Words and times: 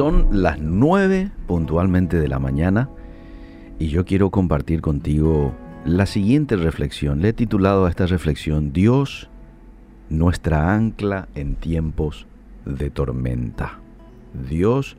Son 0.00 0.28
las 0.32 0.58
9 0.58 1.30
puntualmente 1.46 2.18
de 2.18 2.26
la 2.26 2.38
mañana 2.38 2.88
y 3.78 3.88
yo 3.88 4.06
quiero 4.06 4.30
compartir 4.30 4.80
contigo 4.80 5.52
la 5.84 6.06
siguiente 6.06 6.56
reflexión. 6.56 7.20
Le 7.20 7.28
he 7.28 7.32
titulado 7.34 7.84
a 7.84 7.90
esta 7.90 8.06
reflexión 8.06 8.72
Dios, 8.72 9.28
nuestra 10.08 10.72
ancla 10.72 11.28
en 11.34 11.54
tiempos 11.54 12.26
de 12.64 12.88
tormenta. 12.88 13.78
Dios, 14.48 14.96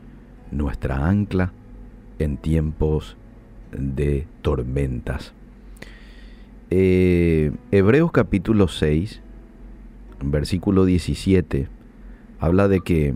nuestra 0.52 1.08
ancla 1.10 1.52
en 2.20 2.38
tiempos 2.38 3.18
de 3.72 4.28
tormentas. 4.44 5.34
Eh, 6.70 7.52
Hebreos 7.72 8.12
capítulo 8.12 8.68
6, 8.68 9.20
versículo 10.24 10.86
17, 10.86 11.70
habla 12.40 12.68
de 12.68 12.82
que 12.82 13.16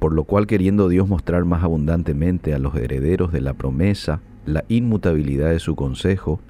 por 0.00 0.14
lo 0.14 0.24
cual 0.24 0.46
queriendo 0.46 0.88
Dios 0.88 1.08
mostrar 1.08 1.44
más 1.44 1.62
abundantemente 1.62 2.54
a 2.54 2.58
los 2.58 2.74
herederos 2.74 3.30
de 3.32 3.42
la 3.42 3.52
promesa 3.52 4.20
la 4.46 4.64
inmutabilidad 4.68 5.50
de 5.50 5.60
su 5.60 5.76
consejo, 5.76 6.40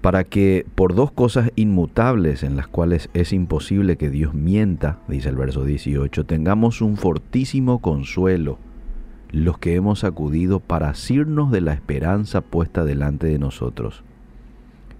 para 0.00 0.22
que 0.22 0.64
por 0.76 0.94
dos 0.94 1.10
cosas 1.10 1.50
inmutables 1.56 2.44
en 2.44 2.56
las 2.56 2.68
cuales 2.68 3.10
es 3.12 3.32
imposible 3.32 3.96
que 3.96 4.08
Dios 4.08 4.32
mienta, 4.32 5.00
dice 5.08 5.28
el 5.28 5.36
verso 5.36 5.64
18, 5.64 6.24
tengamos 6.24 6.80
un 6.80 6.96
fortísimo 6.96 7.80
consuelo 7.80 8.58
los 9.32 9.58
que 9.58 9.74
hemos 9.74 10.04
acudido 10.04 10.60
para 10.60 10.88
asirnos 10.88 11.50
de 11.50 11.60
la 11.60 11.72
esperanza 11.72 12.40
puesta 12.40 12.84
delante 12.84 13.26
de 13.26 13.38
nosotros. 13.38 14.04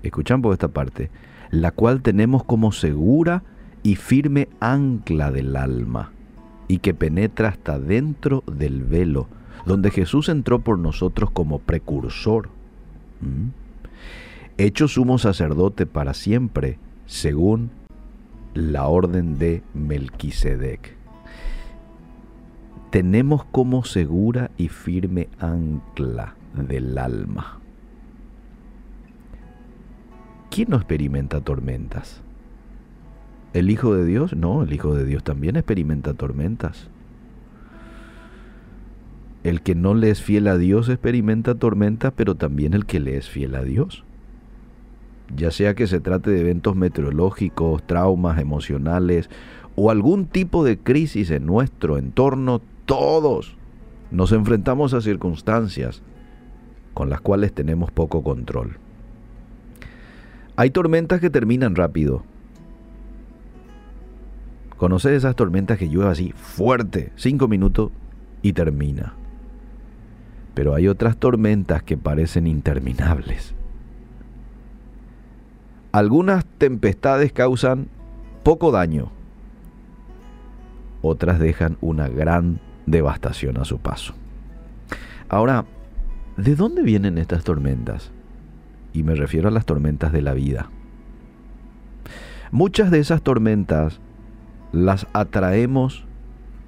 Escuchan 0.02 0.42
por 0.42 0.52
esta 0.52 0.68
parte, 0.68 1.10
la 1.50 1.70
cual 1.70 2.02
tenemos 2.02 2.42
como 2.42 2.72
segura 2.72 3.44
y 3.84 3.94
firme 3.94 4.48
ancla 4.60 5.30
del 5.30 5.56
alma 5.56 6.10
y 6.70 6.78
que 6.78 6.94
penetra 6.94 7.48
hasta 7.48 7.80
dentro 7.80 8.44
del 8.46 8.84
velo, 8.84 9.26
donde 9.66 9.90
Jesús 9.90 10.28
entró 10.28 10.60
por 10.60 10.78
nosotros 10.78 11.28
como 11.32 11.58
precursor, 11.58 12.48
hecho 14.56 14.86
sumo 14.86 15.18
sacerdote 15.18 15.84
para 15.86 16.14
siempre, 16.14 16.78
según 17.06 17.72
la 18.54 18.86
orden 18.86 19.36
de 19.36 19.64
Melquisedec. 19.74 20.96
Tenemos 22.90 23.44
como 23.46 23.82
segura 23.82 24.52
y 24.56 24.68
firme 24.68 25.28
ancla 25.40 26.36
del 26.54 26.96
alma. 26.98 27.58
¿Quién 30.50 30.70
no 30.70 30.76
experimenta 30.76 31.40
tormentas? 31.40 32.22
¿El 33.52 33.70
Hijo 33.70 33.94
de 33.94 34.04
Dios? 34.04 34.36
No, 34.36 34.62
el 34.62 34.72
Hijo 34.72 34.94
de 34.94 35.04
Dios 35.04 35.24
también 35.24 35.56
experimenta 35.56 36.14
tormentas. 36.14 36.88
El 39.42 39.62
que 39.62 39.74
no 39.74 39.94
le 39.94 40.10
es 40.10 40.22
fiel 40.22 40.46
a 40.48 40.58
Dios 40.58 40.88
experimenta 40.88 41.54
tormentas, 41.54 42.12
pero 42.14 42.34
también 42.34 42.74
el 42.74 42.86
que 42.86 43.00
le 43.00 43.16
es 43.16 43.28
fiel 43.28 43.54
a 43.54 43.62
Dios. 43.62 44.04
Ya 45.34 45.50
sea 45.50 45.74
que 45.74 45.86
se 45.86 46.00
trate 46.00 46.30
de 46.30 46.40
eventos 46.40 46.76
meteorológicos, 46.76 47.82
traumas 47.84 48.38
emocionales 48.38 49.30
o 49.76 49.90
algún 49.90 50.26
tipo 50.26 50.64
de 50.64 50.78
crisis 50.78 51.30
en 51.30 51.46
nuestro 51.46 51.96
entorno, 51.96 52.60
todos 52.84 53.56
nos 54.10 54.32
enfrentamos 54.32 54.92
a 54.92 55.00
circunstancias 55.00 56.02
con 56.94 57.08
las 57.08 57.20
cuales 57.20 57.52
tenemos 57.52 57.90
poco 57.90 58.22
control. 58.22 58.78
Hay 60.56 60.70
tormentas 60.70 61.20
que 61.20 61.30
terminan 61.30 61.76
rápido, 61.76 62.24
Conoces 64.80 65.12
esas 65.12 65.36
tormentas 65.36 65.76
que 65.76 65.90
llueve 65.90 66.10
así 66.10 66.32
fuerte, 66.34 67.12
cinco 67.14 67.48
minutos 67.48 67.90
y 68.40 68.54
termina. 68.54 69.12
Pero 70.54 70.74
hay 70.74 70.88
otras 70.88 71.18
tormentas 71.18 71.82
que 71.82 71.98
parecen 71.98 72.46
interminables. 72.46 73.54
Algunas 75.92 76.46
tempestades 76.46 77.30
causan 77.30 77.88
poco 78.42 78.70
daño, 78.70 79.12
otras 81.02 81.38
dejan 81.38 81.76
una 81.82 82.08
gran 82.08 82.58
devastación 82.86 83.58
a 83.58 83.66
su 83.66 83.80
paso. 83.80 84.14
Ahora, 85.28 85.66
¿de 86.38 86.56
dónde 86.56 86.80
vienen 86.80 87.18
estas 87.18 87.44
tormentas? 87.44 88.12
Y 88.94 89.02
me 89.02 89.14
refiero 89.14 89.48
a 89.48 89.52
las 89.52 89.66
tormentas 89.66 90.10
de 90.10 90.22
la 90.22 90.32
vida. 90.32 90.70
Muchas 92.50 92.90
de 92.90 93.00
esas 93.00 93.20
tormentas 93.20 94.00
las 94.72 95.06
atraemos 95.12 96.04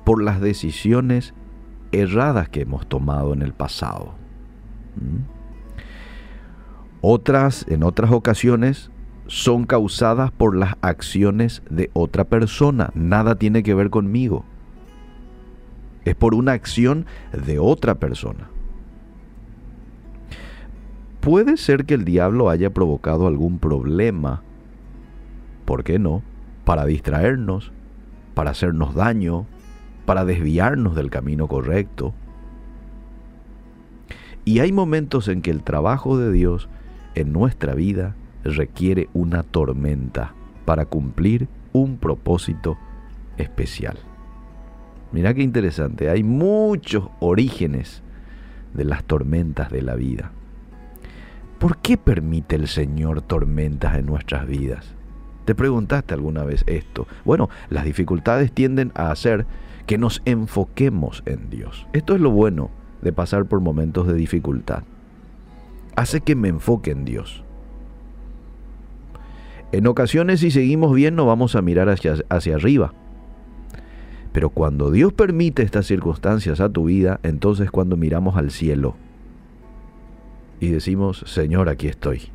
por 0.04 0.22
las 0.22 0.40
decisiones 0.40 1.34
erradas 1.92 2.48
que 2.48 2.62
hemos 2.62 2.86
tomado 2.86 3.32
en 3.32 3.42
el 3.42 3.52
pasado. 3.52 4.14
¿Mm? 4.96 5.42
Otras, 7.00 7.66
en 7.68 7.82
otras 7.82 8.12
ocasiones, 8.12 8.90
son 9.26 9.64
causadas 9.64 10.30
por 10.30 10.56
las 10.56 10.74
acciones 10.82 11.62
de 11.70 11.90
otra 11.94 12.24
persona. 12.24 12.90
Nada 12.94 13.36
tiene 13.36 13.62
que 13.62 13.74
ver 13.74 13.90
conmigo. 13.90 14.44
Es 16.04 16.14
por 16.14 16.34
una 16.34 16.52
acción 16.52 17.06
de 17.32 17.58
otra 17.58 17.96
persona. 17.96 18.48
Puede 21.20 21.56
ser 21.56 21.84
que 21.84 21.94
el 21.94 22.04
diablo 22.04 22.50
haya 22.50 22.70
provocado 22.70 23.28
algún 23.28 23.58
problema, 23.58 24.42
¿por 25.64 25.84
qué 25.84 26.00
no? 26.00 26.22
Para 26.64 26.84
distraernos, 26.84 27.72
para 28.34 28.50
hacernos 28.50 28.94
daño, 28.94 29.46
para 30.06 30.24
desviarnos 30.24 30.94
del 30.94 31.10
camino 31.10 31.46
correcto. 31.46 32.14
Y 34.44 34.58
hay 34.60 34.72
momentos 34.72 35.28
en 35.28 35.42
que 35.42 35.50
el 35.50 35.62
trabajo 35.62 36.18
de 36.18 36.32
Dios 36.32 36.68
en 37.14 37.32
nuestra 37.32 37.74
vida 37.74 38.16
requiere 38.44 39.08
una 39.12 39.42
tormenta 39.42 40.34
para 40.64 40.86
cumplir 40.86 41.48
un 41.72 41.96
propósito 41.96 42.76
especial. 43.36 43.98
Mira 45.12 45.34
qué 45.34 45.42
interesante, 45.42 46.08
hay 46.08 46.22
muchos 46.22 47.08
orígenes 47.20 48.02
de 48.74 48.84
las 48.84 49.04
tormentas 49.04 49.70
de 49.70 49.82
la 49.82 49.94
vida. 49.94 50.32
¿Por 51.58 51.76
qué 51.78 51.96
permite 51.96 52.56
el 52.56 52.66
Señor 52.66 53.22
tormentas 53.22 53.96
en 53.96 54.06
nuestras 54.06 54.46
vidas? 54.46 54.94
¿Te 55.44 55.54
preguntaste 55.54 56.14
alguna 56.14 56.44
vez 56.44 56.64
esto? 56.66 57.06
Bueno, 57.24 57.48
las 57.68 57.84
dificultades 57.84 58.52
tienden 58.52 58.92
a 58.94 59.10
hacer 59.10 59.46
que 59.86 59.98
nos 59.98 60.22
enfoquemos 60.24 61.22
en 61.26 61.50
Dios. 61.50 61.86
Esto 61.92 62.14
es 62.14 62.20
lo 62.20 62.30
bueno 62.30 62.70
de 63.02 63.12
pasar 63.12 63.46
por 63.46 63.60
momentos 63.60 64.06
de 64.06 64.14
dificultad. 64.14 64.84
Hace 65.96 66.20
que 66.20 66.36
me 66.36 66.48
enfoque 66.48 66.92
en 66.92 67.04
Dios. 67.04 67.42
En 69.72 69.86
ocasiones 69.86 70.40
si 70.40 70.50
seguimos 70.50 70.94
bien 70.94 71.16
no 71.16 71.26
vamos 71.26 71.56
a 71.56 71.62
mirar 71.62 71.88
hacia, 71.88 72.14
hacia 72.28 72.54
arriba. 72.54 72.92
Pero 74.32 74.50
cuando 74.50 74.90
Dios 74.90 75.12
permite 75.12 75.62
estas 75.62 75.86
circunstancias 75.86 76.60
a 76.60 76.68
tu 76.68 76.84
vida, 76.84 77.20
entonces 77.22 77.70
cuando 77.70 77.96
miramos 77.96 78.36
al 78.36 78.50
cielo 78.50 78.94
y 80.60 80.68
decimos, 80.68 81.24
Señor, 81.26 81.68
aquí 81.68 81.88
estoy. 81.88 82.30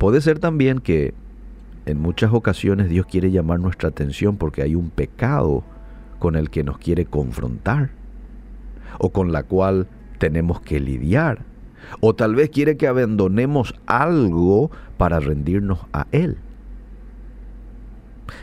Puede 0.00 0.22
ser 0.22 0.38
también 0.38 0.78
que 0.78 1.12
en 1.84 2.00
muchas 2.00 2.32
ocasiones 2.32 2.88
Dios 2.88 3.04
quiere 3.04 3.30
llamar 3.30 3.60
nuestra 3.60 3.90
atención 3.90 4.38
porque 4.38 4.62
hay 4.62 4.74
un 4.74 4.88
pecado 4.88 5.62
con 6.18 6.36
el 6.36 6.48
que 6.48 6.64
nos 6.64 6.78
quiere 6.78 7.04
confrontar 7.04 7.90
o 8.98 9.10
con 9.10 9.30
la 9.30 9.42
cual 9.42 9.88
tenemos 10.16 10.62
que 10.62 10.80
lidiar. 10.80 11.40
O 12.00 12.14
tal 12.14 12.34
vez 12.34 12.48
quiere 12.48 12.78
que 12.78 12.86
abandonemos 12.86 13.74
algo 13.84 14.70
para 14.96 15.20
rendirnos 15.20 15.80
a 15.92 16.06
Él. 16.12 16.38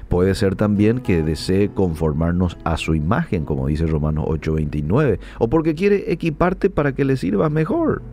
Puede 0.10 0.36
ser 0.36 0.56
también 0.56 1.00
que 1.00 1.24
desee 1.24 1.70
conformarnos 1.70 2.60
a 2.66 2.78
su 2.78 2.94
imagen, 2.94 3.46
como 3.46 3.66
dice 3.66 3.88
Romanos 3.88 4.26
8:29, 4.28 5.18
o 5.40 5.50
porque 5.50 5.74
quiere 5.74 6.12
equiparte 6.12 6.70
para 6.70 6.94
que 6.94 7.04
le 7.04 7.18
sirva 7.18 7.50
mejor. 7.50 8.04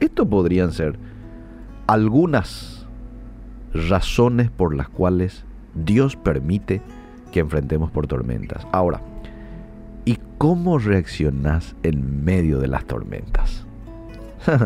Esto 0.00 0.28
podrían 0.28 0.72
ser 0.72 0.98
algunas 1.86 2.86
razones 3.72 4.50
por 4.50 4.74
las 4.74 4.88
cuales 4.88 5.44
Dios 5.74 6.16
permite 6.16 6.82
que 7.30 7.40
enfrentemos 7.40 7.90
por 7.90 8.06
tormentas. 8.06 8.66
Ahora, 8.72 9.00
¿y 10.04 10.18
cómo 10.38 10.78
reaccionás 10.78 11.76
en 11.82 12.24
medio 12.24 12.58
de 12.58 12.68
las 12.68 12.86
tormentas? 12.86 13.66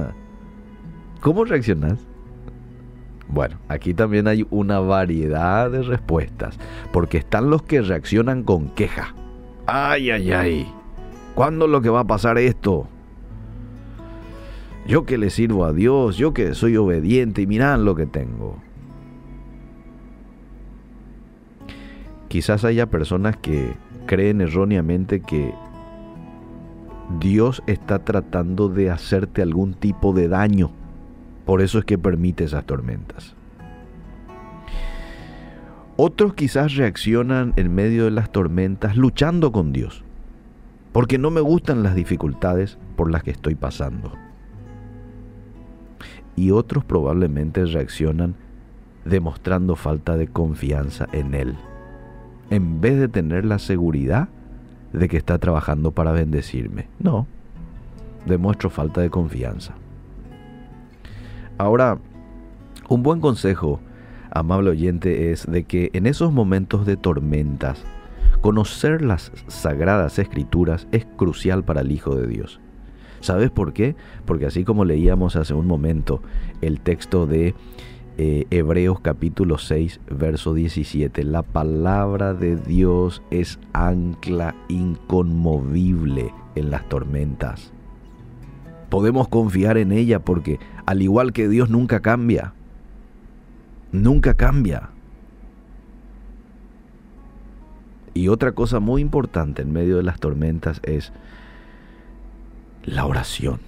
¿Cómo 1.20 1.44
reaccionás? 1.44 1.98
Bueno, 3.28 3.58
aquí 3.68 3.94
también 3.94 4.28
hay 4.28 4.46
una 4.50 4.78
variedad 4.80 5.70
de 5.70 5.82
respuestas, 5.82 6.58
porque 6.92 7.18
están 7.18 7.50
los 7.50 7.62
que 7.62 7.80
reaccionan 7.80 8.42
con 8.44 8.68
queja. 8.68 9.14
Ay, 9.66 10.10
ay, 10.10 10.32
ay. 10.32 10.72
¿Cuándo 11.34 11.66
lo 11.66 11.80
que 11.80 11.88
va 11.88 12.00
a 12.00 12.06
pasar 12.06 12.38
esto? 12.38 12.86
Yo 14.86 15.06
que 15.06 15.16
le 15.16 15.30
sirvo 15.30 15.64
a 15.64 15.72
Dios, 15.72 16.18
yo 16.18 16.34
que 16.34 16.54
soy 16.54 16.76
obediente 16.76 17.40
y 17.42 17.46
mirad 17.46 17.78
lo 17.78 17.94
que 17.94 18.06
tengo. 18.06 18.58
Quizás 22.28 22.64
haya 22.64 22.86
personas 22.86 23.36
que 23.36 23.74
creen 24.06 24.42
erróneamente 24.42 25.20
que 25.20 25.54
Dios 27.18 27.62
está 27.66 28.00
tratando 28.00 28.68
de 28.68 28.90
hacerte 28.90 29.40
algún 29.40 29.72
tipo 29.72 30.12
de 30.12 30.28
daño. 30.28 30.70
Por 31.46 31.62
eso 31.62 31.78
es 31.78 31.84
que 31.86 31.96
permite 31.96 32.44
esas 32.44 32.64
tormentas. 32.66 33.34
Otros 35.96 36.34
quizás 36.34 36.74
reaccionan 36.74 37.52
en 37.56 37.74
medio 37.74 38.04
de 38.04 38.10
las 38.10 38.32
tormentas 38.32 38.96
luchando 38.96 39.52
con 39.52 39.72
Dios, 39.72 40.02
porque 40.92 41.18
no 41.18 41.30
me 41.30 41.40
gustan 41.40 41.82
las 41.84 41.94
dificultades 41.94 42.78
por 42.96 43.10
las 43.10 43.22
que 43.22 43.30
estoy 43.30 43.54
pasando. 43.54 44.23
Y 46.36 46.50
otros 46.50 46.84
probablemente 46.84 47.64
reaccionan 47.64 48.34
demostrando 49.04 49.76
falta 49.76 50.16
de 50.16 50.28
confianza 50.28 51.06
en 51.12 51.34
Él, 51.34 51.56
en 52.50 52.80
vez 52.80 52.98
de 52.98 53.08
tener 53.08 53.44
la 53.44 53.58
seguridad 53.58 54.28
de 54.92 55.08
que 55.08 55.16
está 55.16 55.38
trabajando 55.38 55.92
para 55.92 56.12
bendecirme. 56.12 56.88
No, 56.98 57.26
demuestro 58.26 58.70
falta 58.70 59.00
de 59.00 59.10
confianza. 59.10 59.74
Ahora, 61.58 61.98
un 62.88 63.02
buen 63.02 63.20
consejo 63.20 63.80
amable 64.34 64.70
oyente, 64.70 65.30
es 65.30 65.46
de 65.46 65.64
que 65.64 65.90
en 65.92 66.06
esos 66.06 66.32
momentos 66.32 66.84
de 66.84 66.96
tormentas, 66.96 67.84
conocer 68.40 69.00
las 69.00 69.32
sagradas 69.46 70.18
escrituras 70.18 70.88
es 70.90 71.06
crucial 71.16 71.64
para 71.64 71.82
el 71.82 71.92
Hijo 71.92 72.16
de 72.16 72.26
Dios. 72.26 72.60
¿Sabes 73.24 73.50
por 73.50 73.72
qué? 73.72 73.96
Porque 74.26 74.44
así 74.44 74.64
como 74.64 74.84
leíamos 74.84 75.34
hace 75.36 75.54
un 75.54 75.66
momento 75.66 76.20
el 76.60 76.78
texto 76.80 77.26
de 77.26 77.54
eh, 78.18 78.44
Hebreos 78.50 79.00
capítulo 79.00 79.56
6, 79.56 79.98
verso 80.10 80.52
17, 80.52 81.24
la 81.24 81.40
palabra 81.40 82.34
de 82.34 82.56
Dios 82.56 83.22
es 83.30 83.58
ancla 83.72 84.54
inconmovible 84.68 86.34
en 86.54 86.70
las 86.70 86.86
tormentas. 86.90 87.72
Podemos 88.90 89.28
confiar 89.28 89.78
en 89.78 89.92
ella 89.92 90.18
porque 90.18 90.58
al 90.84 91.00
igual 91.00 91.32
que 91.32 91.48
Dios 91.48 91.70
nunca 91.70 92.00
cambia, 92.00 92.52
nunca 93.90 94.34
cambia. 94.34 94.90
Y 98.12 98.28
otra 98.28 98.52
cosa 98.52 98.80
muy 98.80 99.00
importante 99.00 99.62
en 99.62 99.72
medio 99.72 99.96
de 99.96 100.02
las 100.02 100.20
tormentas 100.20 100.82
es 100.82 101.10
la 102.84 103.06
oración. 103.06 103.60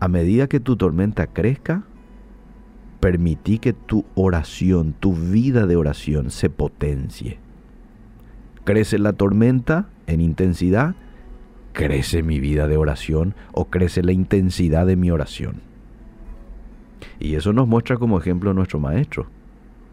A 0.00 0.08
medida 0.08 0.46
que 0.46 0.60
tu 0.60 0.76
tormenta 0.76 1.26
crezca, 1.26 1.84
permití 3.00 3.58
que 3.58 3.72
tu 3.72 4.04
oración, 4.14 4.94
tu 4.98 5.14
vida 5.14 5.66
de 5.66 5.76
oración 5.76 6.30
se 6.30 6.50
potencie. 6.50 7.38
Crece 8.64 8.98
la 8.98 9.12
tormenta 9.12 9.88
en 10.06 10.20
intensidad, 10.20 10.94
crece 11.72 12.22
mi 12.22 12.40
vida 12.40 12.68
de 12.68 12.76
oración 12.76 13.34
o 13.52 13.66
crece 13.66 14.02
la 14.02 14.12
intensidad 14.12 14.86
de 14.86 14.96
mi 14.96 15.10
oración. 15.10 15.62
Y 17.18 17.34
eso 17.34 17.52
nos 17.52 17.68
muestra 17.68 17.96
como 17.96 18.18
ejemplo 18.18 18.52
nuestro 18.52 18.80
Maestro, 18.80 19.26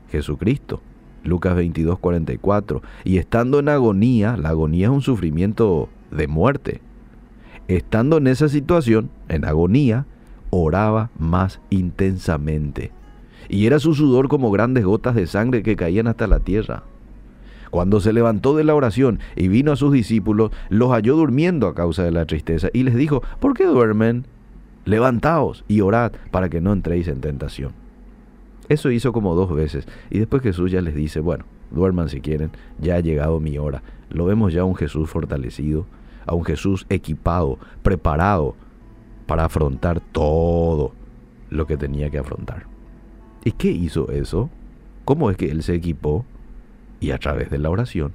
Jesucristo. 0.10 0.82
Lucas 1.24 1.56
22, 1.56 2.00
44. 2.00 2.82
Y 3.06 3.18
estando 3.18 3.60
en 3.60 3.70
agonía, 3.70 4.36
la 4.36 4.50
agonía 4.50 4.88
es 4.88 4.92
un 4.92 5.02
sufrimiento 5.02 5.88
de 6.12 6.28
muerte. 6.28 6.82
Estando 7.68 8.18
en 8.18 8.28
esa 8.28 8.50
situación, 8.50 9.10
en 9.30 9.46
agonía, 9.46 10.06
oraba 10.50 11.10
más 11.18 11.60
intensamente. 11.70 12.92
Y 13.50 13.66
era 13.66 13.80
su 13.80 13.94
sudor 13.94 14.28
como 14.28 14.52
grandes 14.52 14.86
gotas 14.86 15.16
de 15.16 15.28
sangre 15.28 15.64
que 15.64 15.76
caían 15.76 16.08
hasta 16.08 16.28
la 16.28 16.40
tierra. 16.40 16.84
Cuando 17.72 18.00
se 18.00 18.14
levantó 18.14 18.56
de 18.56 18.64
la 18.64 18.76
oración 18.76 19.20
y 19.36 19.48
vino 19.48 19.72
a 19.72 19.76
sus 19.76 19.92
discípulos, 19.92 20.52
los 20.70 20.92
halló 20.92 21.16
durmiendo 21.16 21.68
a 21.68 21.74
causa 21.74 22.04
de 22.04 22.12
la 22.12 22.26
tristeza 22.26 22.70
y 22.72 22.84
les 22.84 22.96
dijo, 22.96 23.24
¿por 23.40 23.56
qué 23.56 23.66
duermen? 23.66 24.26
levantaos 24.86 25.64
y 25.68 25.82
orad 25.82 26.12
para 26.32 26.50
que 26.50 26.62
no 26.62 26.74
entréis 26.74 27.08
en 27.08 27.22
tentación. 27.22 27.72
Eso 28.70 28.92
hizo 28.92 29.14
como 29.14 29.36
dos 29.36 29.54
veces 29.54 29.88
y 30.10 30.20
después 30.20 30.42
Jesús 30.42 30.72
ya 30.72 30.82
les 30.82 30.96
dice, 30.96 31.20
bueno, 31.20 31.46
duerman 31.72 32.10
si 32.10 32.22
quieren, 32.22 32.52
ya 32.80 32.96
ha 32.96 33.00
llegado 33.00 33.40
mi 33.40 33.58
hora. 33.58 33.84
Lo 34.10 34.26
vemos 34.26 34.54
ya 34.54 34.64
un 34.64 34.76
Jesús 34.76 35.10
fortalecido, 35.10 35.86
a 36.26 36.34
un 36.36 36.44
Jesús 36.46 36.86
equipado, 36.90 37.60
preparado 37.82 38.56
para 39.26 39.46
afrontar 39.46 40.00
todo 40.00 40.94
lo 41.50 41.68
que 41.68 41.78
tenía 41.78 42.10
que 42.10 42.20
afrontar. 42.20 42.66
¿Y 43.44 43.52
qué 43.52 43.72
hizo 43.72 44.12
eso? 44.12 44.50
¿Cómo 45.06 45.30
es 45.30 45.38
que 45.38 45.52
él 45.52 45.64
se 45.64 45.76
equipó? 45.76 46.26
Y 47.00 47.12
a 47.12 47.18
través 47.18 47.50
de 47.50 47.58
la 47.58 47.70
oración, 47.70 48.14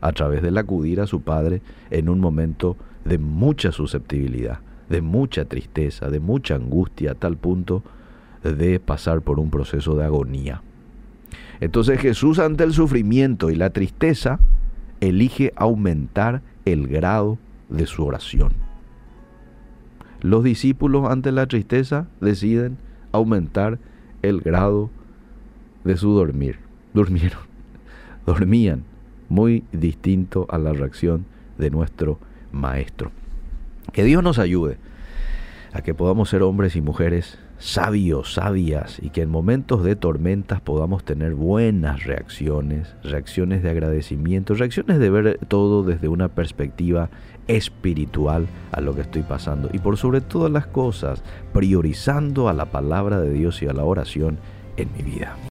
a 0.00 0.12
través 0.12 0.42
del 0.42 0.58
acudir 0.58 1.00
a 1.00 1.06
su 1.06 1.20
Padre 1.20 1.60
en 1.90 2.08
un 2.08 2.20
momento 2.20 2.76
de 3.04 3.18
mucha 3.18 3.72
susceptibilidad 3.72 4.60
de 4.88 5.00
mucha 5.00 5.44
tristeza, 5.44 6.08
de 6.10 6.20
mucha 6.20 6.54
angustia, 6.54 7.12
a 7.12 7.14
tal 7.14 7.36
punto 7.36 7.82
de 8.42 8.78
pasar 8.80 9.22
por 9.22 9.40
un 9.40 9.50
proceso 9.50 9.96
de 9.96 10.04
agonía. 10.04 10.62
Entonces 11.60 12.00
Jesús 12.00 12.38
ante 12.38 12.64
el 12.64 12.72
sufrimiento 12.72 13.50
y 13.50 13.56
la 13.56 13.70
tristeza 13.70 14.40
elige 15.00 15.52
aumentar 15.56 16.42
el 16.64 16.88
grado 16.88 17.38
de 17.68 17.86
su 17.86 18.04
oración. 18.04 18.52
Los 20.20 20.42
discípulos 20.42 21.10
ante 21.10 21.32
la 21.32 21.46
tristeza 21.46 22.06
deciden 22.20 22.78
aumentar 23.12 23.78
el 24.22 24.40
grado 24.40 24.90
de 25.84 25.96
su 25.96 26.12
dormir. 26.12 26.58
Durmieron, 26.94 27.40
dormían, 28.26 28.84
muy 29.28 29.64
distinto 29.72 30.46
a 30.48 30.58
la 30.58 30.72
reacción 30.72 31.26
de 31.58 31.70
nuestro 31.70 32.18
Maestro. 32.52 33.10
Que 33.92 34.04
Dios 34.04 34.22
nos 34.22 34.38
ayude 34.38 34.78
a 35.72 35.82
que 35.82 35.94
podamos 35.94 36.28
ser 36.28 36.42
hombres 36.42 36.76
y 36.76 36.80
mujeres 36.80 37.38
sabios, 37.64 38.34
sabias, 38.34 38.98
y 39.00 39.08
que 39.08 39.22
en 39.22 39.30
momentos 39.30 39.82
de 39.82 39.96
tormentas 39.96 40.60
podamos 40.60 41.02
tener 41.02 41.34
buenas 41.34 42.04
reacciones, 42.04 42.94
reacciones 43.02 43.62
de 43.62 43.70
agradecimiento, 43.70 44.52
reacciones 44.52 44.98
de 44.98 45.08
ver 45.08 45.38
todo 45.48 45.82
desde 45.82 46.08
una 46.08 46.28
perspectiva 46.28 47.08
espiritual 47.48 48.46
a 48.70 48.82
lo 48.82 48.94
que 48.94 49.00
estoy 49.00 49.22
pasando. 49.22 49.70
Y 49.72 49.78
por 49.78 49.96
sobre 49.96 50.20
todas 50.20 50.52
las 50.52 50.66
cosas, 50.66 51.24
priorizando 51.54 52.50
a 52.50 52.52
la 52.52 52.66
palabra 52.66 53.18
de 53.18 53.32
Dios 53.32 53.62
y 53.62 53.66
a 53.66 53.72
la 53.72 53.84
oración 53.84 54.36
en 54.76 54.90
mi 54.92 55.02
vida. 55.02 55.34